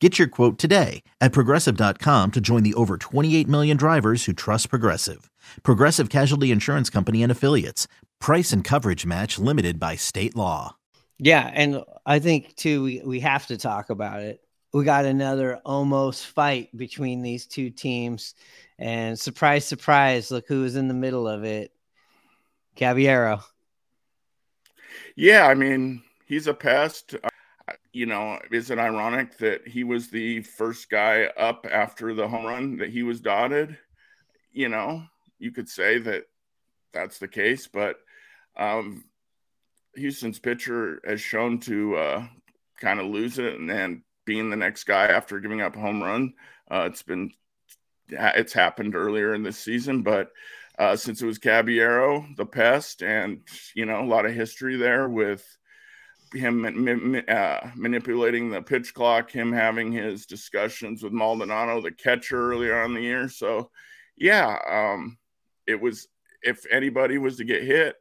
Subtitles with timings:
[0.00, 4.68] Get your quote today at progressive.com to join the over 28 million drivers who trust
[4.68, 5.30] Progressive.
[5.62, 7.88] Progressive Casualty Insurance Company and Affiliates.
[8.20, 10.76] Price and coverage match limited by state law.
[11.18, 11.50] Yeah.
[11.54, 14.42] And I think, too, we, we have to talk about it.
[14.74, 18.34] We got another almost fight between these two teams.
[18.78, 21.72] And surprise, surprise, look who was in the middle of it
[22.74, 23.40] Caballero.
[25.14, 25.46] Yeah.
[25.46, 27.14] I mean, he's a pest
[27.96, 32.44] you know, is it ironic that he was the first guy up after the home
[32.44, 33.78] run that he was dotted?
[34.52, 35.04] You know,
[35.38, 36.24] you could say that
[36.92, 37.96] that's the case, but
[38.54, 39.04] um,
[39.94, 42.26] Houston's pitcher has shown to uh,
[42.78, 46.02] kind of lose it and then being the next guy after giving up a home
[46.02, 46.34] run.
[46.70, 47.32] Uh, it's been
[48.10, 50.32] it's happened earlier in this season, but
[50.78, 53.40] uh, since it was Caballero, the pest, and
[53.74, 55.42] you know a lot of history there with
[56.32, 62.80] him uh, manipulating the pitch clock, him having his discussions with Maldonado, the catcher, earlier
[62.80, 63.28] on the year.
[63.28, 63.70] So,
[64.16, 65.18] yeah, um,
[65.66, 66.08] it was.
[66.42, 67.96] If anybody was to get hit,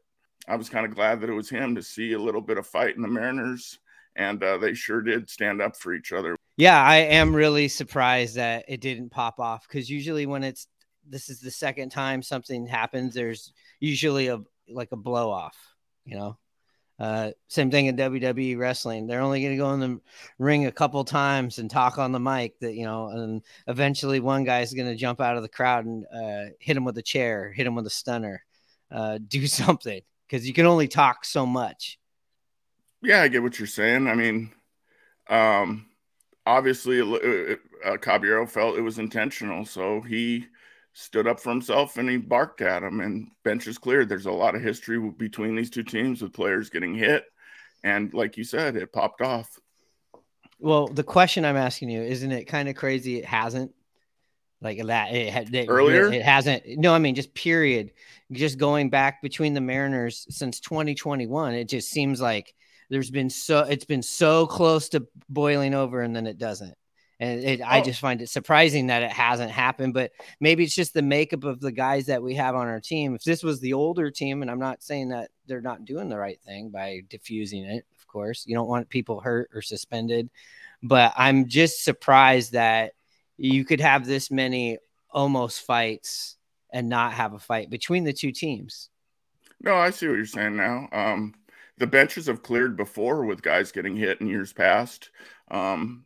[0.48, 2.68] I was kind of glad that it was him to see a little bit of
[2.68, 3.80] fight in the Mariners,
[4.16, 6.36] and uh, they sure did stand up for each other.
[6.58, 10.68] Yeah, I am really surprised that it didn't pop off because usually when it's
[11.08, 15.58] this is the second time something happens, there's usually a like a blow off,
[16.06, 16.38] you know.
[16.98, 19.06] Uh, same thing in WWE wrestling.
[19.06, 20.00] They're only going to go in the
[20.40, 24.46] ring a couple times and talk on the mic that, you know, and eventually one
[24.46, 27.02] guy is going to jump out of the crowd and uh, hit him with a
[27.02, 28.44] chair, hit him with a stunner,
[28.92, 32.00] uh, do something because you can only talk so much.
[33.02, 34.08] Yeah, I get what you're saying.
[34.08, 34.52] I mean,
[35.30, 35.88] um,
[36.46, 39.66] obviously, uh, Caballero felt it was intentional.
[39.66, 40.46] So he,
[40.98, 44.08] stood up for himself and he barked at him and benches cleared.
[44.08, 47.26] There's a lot of history between these two teams with players getting hit.
[47.84, 49.60] And like you said, it popped off.
[50.58, 53.74] Well, the question I'm asking you, isn't it kind of crazy it hasn't?
[54.62, 57.92] Like that it, it earlier it hasn't no i mean just period
[58.32, 62.56] just going back between the mariners since 2021 it just seems like
[62.90, 66.74] there's been so it's been so close to boiling over and then it doesn't
[67.20, 67.66] and it, oh.
[67.68, 69.94] I just find it surprising that it hasn't happened.
[69.94, 73.16] But maybe it's just the makeup of the guys that we have on our team.
[73.16, 76.18] If this was the older team, and I'm not saying that they're not doing the
[76.18, 80.30] right thing by diffusing it, of course, you don't want people hurt or suspended.
[80.84, 82.94] But I'm just surprised that
[83.38, 84.78] you could have this many
[85.10, 86.38] almost fights
[86.72, 88.90] and not have a fight between the two teams.
[89.62, 90.90] No, I see what you're saying now.
[90.92, 91.34] Um,
[91.78, 95.10] the benches have cleared before with guys getting hit in years past.
[95.50, 96.06] Um,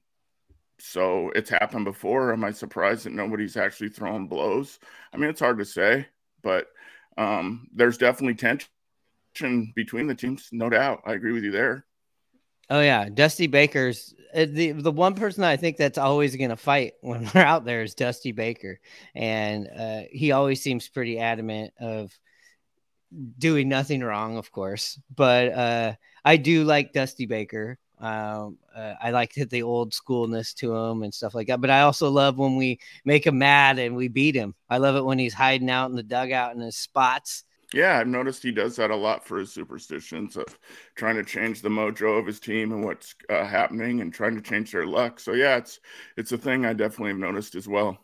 [0.80, 2.34] so it's happened before.
[2.34, 4.80] Am I surprised that nobody's actually throwing blows?
[5.14, 6.08] I mean, it's hard to say,
[6.42, 6.68] but
[7.18, 11.02] um, there's definitely tension between the teams, no doubt.
[11.06, 11.86] I agree with you there.
[12.70, 16.56] Oh yeah, Dusty Baker's uh, the the one person I think that's always going to
[16.56, 18.80] fight when we're out there is Dusty Baker,
[19.16, 22.12] and uh, he always seems pretty adamant of
[23.38, 25.00] doing nothing wrong, of course.
[25.16, 25.94] But uh,
[26.24, 27.80] I do like Dusty Baker.
[28.00, 31.62] Um, uh, I like hit the old schoolness to him and stuff like that.
[31.62, 34.56] But I also love when we make him mad and we beat him.
[34.70, 37.44] I love it when he's hiding out in the dugout in his spots.
[37.74, 40.58] Yeah, I've noticed he does that a lot for his superstitions of
[40.96, 44.42] trying to change the mojo of his team and what's uh, happening and trying to
[44.42, 45.20] change their luck.
[45.20, 45.80] So yeah, it's
[46.18, 48.00] it's a thing I definitely have noticed as well.